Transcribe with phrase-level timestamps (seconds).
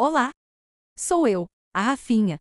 [0.00, 0.30] Olá!
[0.96, 2.38] Sou eu, a Rafinha.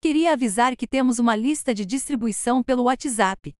[0.00, 3.52] Queria avisar que temos uma lista de distribuição pelo WhatsApp.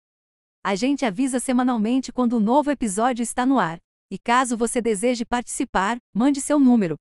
[0.63, 5.25] A gente avisa semanalmente quando um novo episódio está no ar, e caso você deseje
[5.25, 6.95] participar, mande seu número.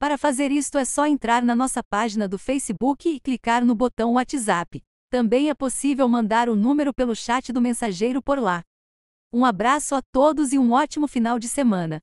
[0.00, 4.14] Para fazer isto é só entrar na nossa página do Facebook e clicar no botão
[4.14, 4.82] WhatsApp.
[5.08, 8.64] Também é possível mandar o número pelo chat do mensageiro por lá.
[9.32, 12.00] Um abraço a todos e um ótimo final de semana.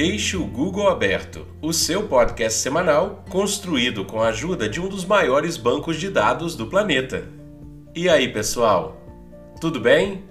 [0.00, 5.04] Deixe o Google Aberto, o seu podcast semanal construído com a ajuda de um dos
[5.04, 7.28] maiores bancos de dados do planeta.
[7.96, 8.96] E aí, pessoal?
[9.60, 10.22] Tudo bem?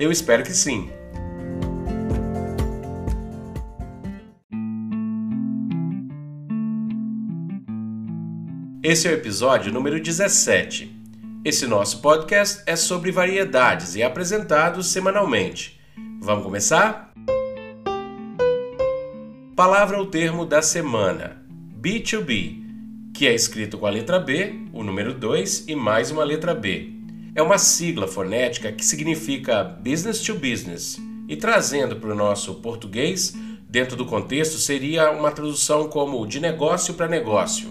[0.00, 0.90] Eu espero que sim.
[8.82, 10.92] Esse é o episódio número 17.
[11.44, 15.80] Esse nosso podcast é sobre variedades e é apresentado semanalmente.
[16.20, 17.14] Vamos começar?
[19.56, 21.40] Palavra ou termo da semana:
[21.80, 22.60] B2B,
[23.14, 26.90] que é escrito com a letra B, o número 2 e mais uma letra B.
[27.36, 33.32] É uma sigla fonética que significa business to business e trazendo para o nosso português,
[33.70, 37.68] dentro do contexto, seria uma tradução como de negócio para negócio.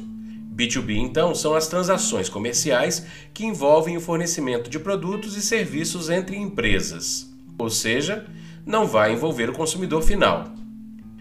[0.56, 6.38] B2B, então, são as transações comerciais que envolvem o fornecimento de produtos e serviços entre
[6.38, 8.26] empresas, ou seja,
[8.66, 10.53] não vai envolver o consumidor final.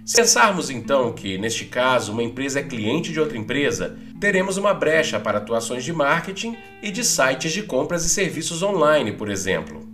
[0.05, 4.75] Se pensarmos então que, neste caso, uma empresa é cliente de outra empresa, teremos uma
[4.75, 9.89] brecha para atuações de marketing e de sites de compras e serviços online, por exemplo.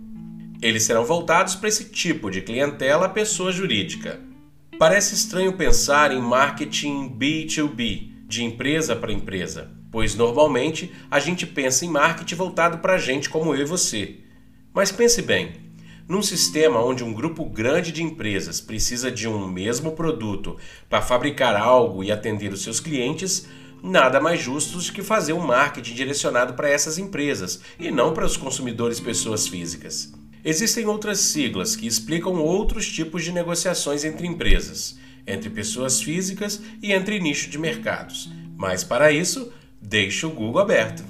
[0.61, 4.19] Eles serão voltados para esse tipo de clientela pessoa jurídica.
[4.79, 11.85] Parece estranho pensar em marketing B2B, de empresa para empresa, pois normalmente a gente pensa
[11.85, 14.17] em marketing voltado para gente como eu e você.
[14.73, 15.68] Mas pense bem,
[16.09, 20.57] num sistema onde um grupo grande de empresas precisa de um mesmo produto
[20.89, 23.47] para fabricar algo e atender os seus clientes,
[23.83, 28.25] nada mais justo do que fazer um marketing direcionado para essas empresas e não para
[28.25, 30.11] os consumidores pessoas físicas.
[30.43, 34.97] Existem outras siglas que explicam outros tipos de negociações entre empresas,
[35.27, 38.31] entre pessoas físicas e entre nicho de mercados.
[38.57, 41.03] Mas para isso, deixe o Google aberto.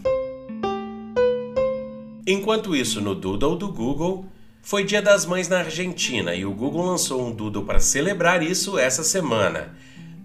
[2.28, 4.26] Enquanto isso, no Doodle do Google,
[4.62, 8.78] foi Dia das Mães na Argentina e o Google lançou um doodle para celebrar isso
[8.78, 9.76] essa semana.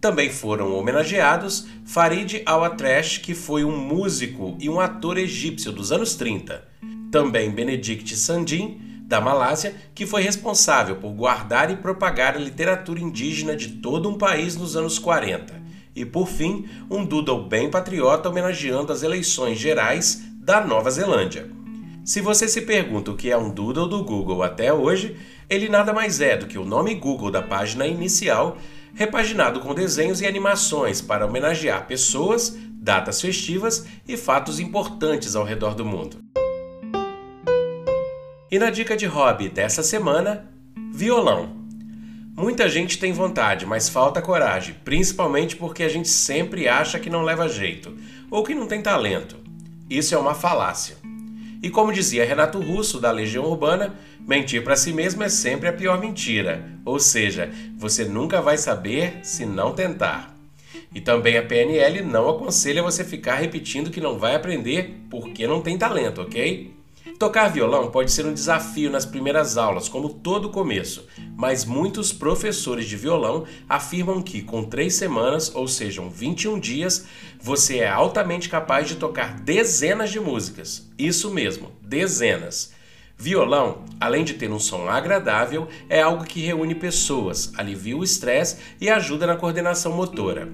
[0.01, 6.15] Também foram homenageados Farid Al-Atrash, que foi um músico e um ator egípcio dos anos
[6.15, 6.63] 30.
[7.11, 13.57] Também Benedict Sandin, da Malásia, que foi responsável por guardar e propagar a literatura indígena
[13.57, 15.63] de todo um país nos anos 40.
[15.97, 21.64] E por fim, um doodle bem patriota homenageando as eleições gerais da Nova Zelândia.
[22.05, 25.17] Se você se pergunta o que é um doodle do Google até hoje,
[25.49, 28.59] ele nada mais é do que o nome Google da página inicial,
[28.95, 35.75] repaginado com desenhos e animações para homenagear pessoas, datas festivas e fatos importantes ao redor
[35.75, 36.19] do mundo.
[38.51, 40.47] E na dica de hobby dessa semana,
[40.93, 41.57] violão.
[42.37, 47.23] Muita gente tem vontade, mas falta coragem, principalmente porque a gente sempre acha que não
[47.23, 47.97] leva jeito
[48.31, 49.37] ou que não tem talento.
[49.89, 50.97] Isso é uma falácia.
[51.65, 55.73] E como dizia Renato Russo, da Legião Urbana, mentir para si mesmo é sempre a
[55.73, 60.37] pior mentira, ou seja, você nunca vai saber se não tentar.
[60.95, 65.63] E também a PNL não aconselha você ficar repetindo que não vai aprender porque não
[65.63, 66.71] tem talento, ok?
[67.19, 71.07] Tocar violão pode ser um desafio nas primeiras aulas, como todo começo,
[71.37, 77.07] mas muitos professores de violão afirmam que com três semanas, ou sejam 21 dias,
[77.39, 80.91] você é altamente capaz de tocar dezenas de músicas.
[80.99, 82.73] Isso mesmo, dezenas.
[83.19, 88.57] Violão, além de ter um som agradável, é algo que reúne pessoas, alivia o estresse
[88.81, 90.51] e ajuda na coordenação motora.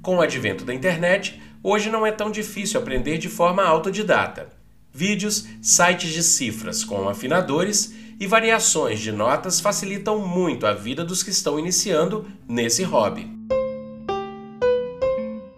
[0.00, 4.61] Com o advento da internet, hoje não é tão difícil aprender de forma autodidata
[4.92, 11.22] vídeos, sites de cifras com afinadores e variações de notas facilitam muito a vida dos
[11.22, 13.28] que estão iniciando nesse hobby.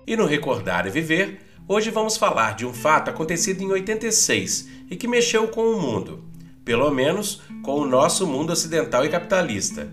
[0.06, 4.96] E no Recordar e Viver, hoje vamos falar de um fato acontecido em 86 e
[4.96, 6.24] que mexeu com o mundo,
[6.64, 9.88] pelo menos com o nosso mundo ocidental e capitalista.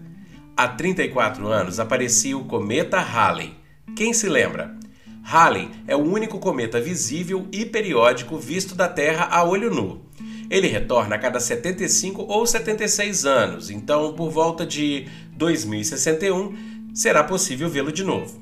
[0.55, 3.55] Há 34 anos aparecia o cometa Halley.
[3.95, 4.80] Quem se lembra?
[5.23, 10.01] Halley é o único cometa visível e periódico visto da Terra a olho nu.
[10.50, 15.07] Ele retorna a cada 75 ou 76 anos, então por volta de
[15.38, 18.41] 2061 será possível vê-lo de novo.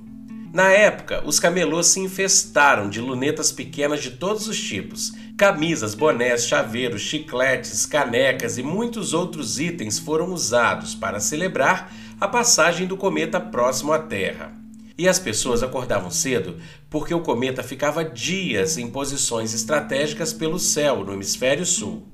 [0.51, 5.13] Na época, os camelôs se infestaram de lunetas pequenas de todos os tipos.
[5.37, 12.87] Camisas, bonés, chaveiros, chicletes, canecas e muitos outros itens foram usados para celebrar a passagem
[12.87, 14.58] do cometa próximo à Terra.
[14.99, 16.57] E as pessoas acordavam cedo
[16.89, 22.05] porque o cometa ficava dias em posições estratégicas pelo céu no hemisfério sul.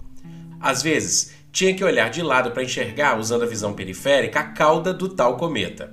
[0.61, 4.93] Às vezes, tinha que olhar de lado para enxergar, usando a visão periférica, a cauda
[4.93, 5.91] do tal cometa.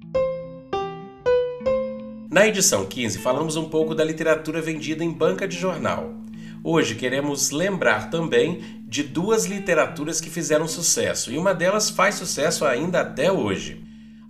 [2.31, 6.13] Na edição 15, falamos um pouco da literatura vendida em banca de jornal.
[6.63, 12.67] Hoje queremos lembrar também de duas literaturas que fizeram sucesso, e uma delas faz sucesso
[12.67, 13.82] ainda até hoje.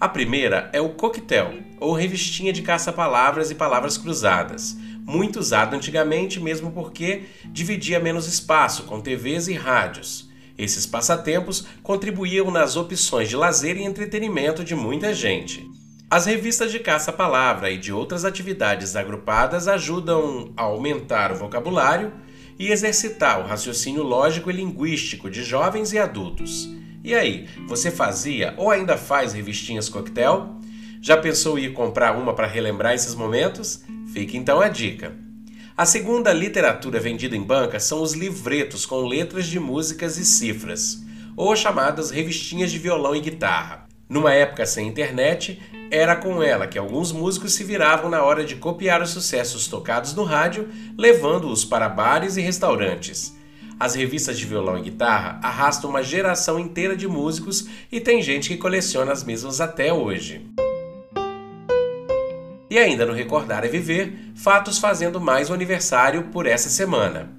[0.02, 4.76] A primeira é o coquetel, ou revistinha de caça-palavras e palavras cruzadas,
[5.06, 10.28] muito usado antigamente mesmo porque dividia menos espaço com TVs e rádios.
[10.58, 15.64] Esses passatempos contribuíam nas opções de lazer e entretenimento de muita gente.
[16.10, 22.12] As revistas de caça-palavra e de outras atividades agrupadas ajudam a aumentar o vocabulário
[22.58, 26.68] e exercitar o raciocínio lógico e linguístico de jovens e adultos.
[27.04, 30.56] E aí, você fazia ou ainda faz revistinhas coquetel?
[31.00, 33.82] Já pensou em ir comprar uma para relembrar esses momentos?
[34.12, 35.12] Fica então a dica.
[35.76, 41.02] A segunda literatura vendida em banca são os livretos com letras de músicas e cifras,
[41.36, 43.88] ou chamadas revistinhas de violão e guitarra.
[44.08, 45.60] Numa época sem internet,
[45.90, 50.14] era com ela que alguns músicos se viravam na hora de copiar os sucessos tocados
[50.14, 53.34] no rádio, levando-os para bares e restaurantes.
[53.82, 58.48] As revistas de violão e guitarra arrastam uma geração inteira de músicos e tem gente
[58.48, 60.46] que coleciona as mesmas até hoje.
[62.70, 67.32] E ainda no Recordar é Viver, fatos fazendo mais o aniversário por essa semana.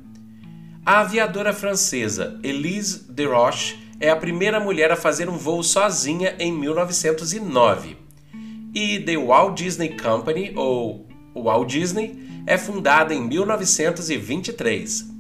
[0.86, 6.36] A aviadora francesa Elise de Roche é a primeira mulher a fazer um voo sozinha
[6.38, 7.96] em 1909.
[8.76, 15.13] E The Walt Disney Company, ou Walt Disney, é fundada em 1923.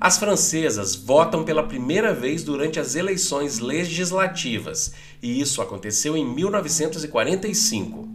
[0.00, 8.08] As francesas votam pela primeira vez durante as eleições legislativas, e isso aconteceu em 1945.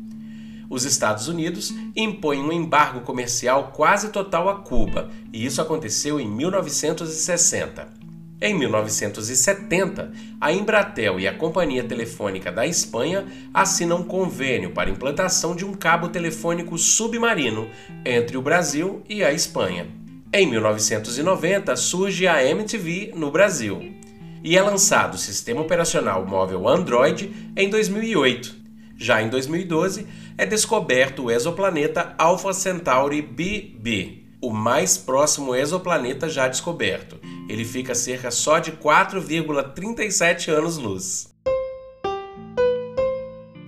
[0.70, 6.28] Os Estados Unidos impõem um embargo comercial quase total a Cuba, e isso aconteceu em
[6.30, 7.88] 1960.
[8.42, 15.54] Em 1970, a Embratel e a Companhia Telefônica da Espanha assinam um convênio para implantação
[15.54, 17.70] de um cabo telefônico submarino
[18.06, 20.03] entre o Brasil e a Espanha.
[20.36, 23.94] Em 1990 surge a MTV no Brasil
[24.44, 28.56] e é lançado o sistema operacional móvel Android em 2008.
[28.98, 36.48] Já em 2012 é descoberto o exoplaneta Alpha Centauri b, o mais próximo exoplaneta já
[36.48, 37.20] descoberto.
[37.48, 41.32] Ele fica cerca só de 4,37 anos-luz.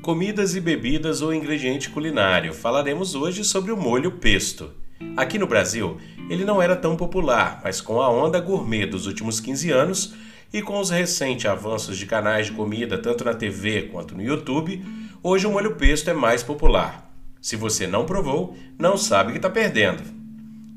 [0.01, 2.55] Comidas e bebidas ou ingrediente culinário.
[2.55, 4.71] Falaremos hoje sobre o molho pesto.
[5.15, 5.97] Aqui no Brasil,
[6.29, 10.15] ele não era tão popular, mas com a onda gourmet dos últimos 15 anos
[10.51, 14.83] e com os recentes avanços de canais de comida tanto na TV quanto no YouTube,
[15.21, 17.11] hoje o molho pesto é mais popular.
[17.41, 20.03] Se você não provou, não sabe que está perdendo.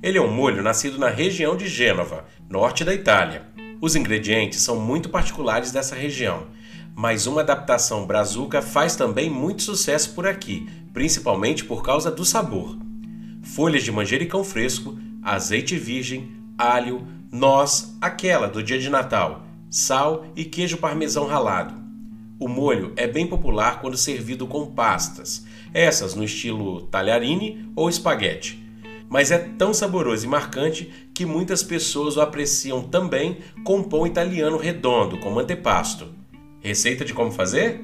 [0.02, 3.46] Ele é um molho nascido na região de Gênova, norte da Itália.
[3.80, 6.46] Os ingredientes são muito particulares dessa região,
[6.94, 12.76] mas uma adaptação brazuca faz também muito sucesso por aqui, principalmente por causa do sabor
[13.48, 20.44] folhas de manjericão fresco, azeite virgem, alho, noz, aquela do dia de Natal, sal e
[20.44, 21.74] queijo parmesão ralado.
[22.40, 25.44] O molho é bem popular quando servido com pastas,
[25.74, 28.64] essas no estilo talharine ou espaguete.
[29.08, 34.56] Mas é tão saboroso e marcante que muitas pessoas o apreciam também com pão italiano
[34.56, 36.06] redondo, como antepasto.
[36.60, 37.80] Receita de como fazer?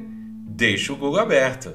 [0.46, 1.72] Deixa o Google aberto.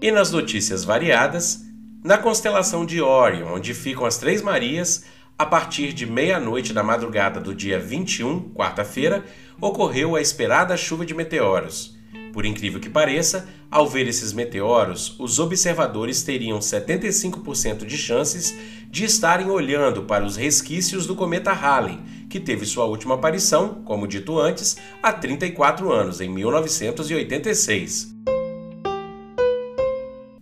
[0.00, 1.64] E nas notícias variadas,
[2.02, 5.04] na constelação de Órion, onde ficam as Três Marias,
[5.38, 9.24] a partir de meia-noite da madrugada do dia 21, quarta-feira,
[9.60, 11.96] ocorreu a esperada chuva de meteoros.
[12.32, 18.54] Por incrível que pareça, ao ver esses meteoros, os observadores teriam 75% de chances
[18.90, 24.08] de estarem olhando para os resquícios do cometa Halley, que teve sua última aparição, como
[24.08, 28.12] dito antes, há 34 anos, em 1986.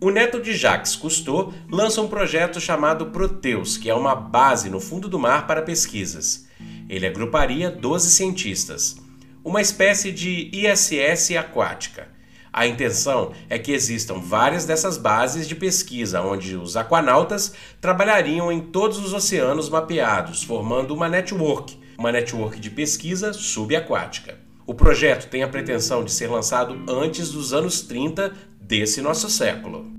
[0.03, 4.79] O neto de Jacques Cousteau lança um projeto chamado Proteus, que é uma base no
[4.79, 6.47] fundo do mar para pesquisas.
[6.89, 8.97] Ele agruparia 12 cientistas,
[9.45, 12.07] uma espécie de ISS aquática.
[12.51, 18.59] A intenção é que existam várias dessas bases de pesquisa, onde os aquanautas trabalhariam em
[18.59, 24.39] todos os oceanos mapeados, formando uma network, uma network de pesquisa subaquática.
[24.65, 28.33] O projeto tem a pretensão de ser lançado antes dos anos 30
[28.71, 29.91] desse nosso século.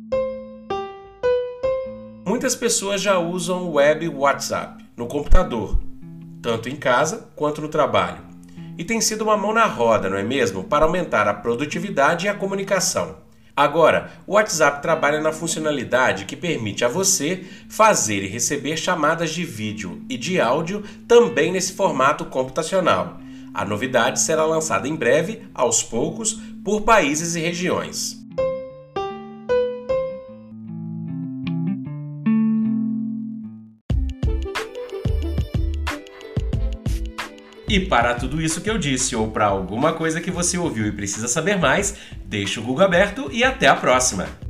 [2.26, 5.78] Muitas pessoas já usam o web WhatsApp no computador,
[6.40, 8.32] tanto em casa quanto no trabalho.
[8.78, 10.64] e tem sido uma mão na roda, não é mesmo?
[10.64, 13.16] Para aumentar a produtividade e a comunicação.
[13.54, 19.44] Agora, o WhatsApp trabalha na funcionalidade que permite a você fazer e receber chamadas de
[19.44, 23.20] vídeo e de áudio também nesse formato computacional.
[23.52, 28.21] A novidade será lançada em breve, aos poucos, por países e regiões.
[37.72, 40.92] E para tudo isso que eu disse, ou para alguma coisa que você ouviu e
[40.92, 41.94] precisa saber mais,
[42.26, 44.41] deixe o Google aberto e até a próxima!